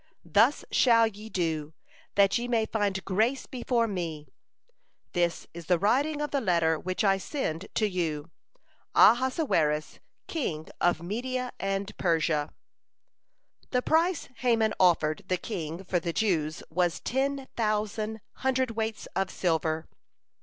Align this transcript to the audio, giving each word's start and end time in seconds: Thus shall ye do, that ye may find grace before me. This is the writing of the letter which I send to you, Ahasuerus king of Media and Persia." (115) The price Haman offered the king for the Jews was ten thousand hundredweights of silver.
Thus 0.25 0.65
shall 0.71 1.05
ye 1.05 1.29
do, 1.29 1.75
that 2.15 2.35
ye 2.39 2.47
may 2.47 2.65
find 2.65 3.05
grace 3.05 3.45
before 3.45 3.87
me. 3.87 4.25
This 5.13 5.45
is 5.53 5.67
the 5.67 5.77
writing 5.77 6.21
of 6.23 6.31
the 6.31 6.41
letter 6.41 6.79
which 6.79 7.03
I 7.03 7.19
send 7.19 7.67
to 7.75 7.87
you, 7.87 8.31
Ahasuerus 8.95 9.99
king 10.27 10.67
of 10.81 11.03
Media 11.03 11.51
and 11.59 11.95
Persia." 11.99 12.51
(115) 13.69 13.69
The 13.69 13.81
price 13.83 14.29
Haman 14.37 14.73
offered 14.79 15.23
the 15.27 15.37
king 15.37 15.83
for 15.83 15.99
the 15.99 16.13
Jews 16.13 16.63
was 16.71 16.99
ten 16.99 17.47
thousand 17.55 18.21
hundredweights 18.39 19.05
of 19.15 19.29
silver. 19.29 19.87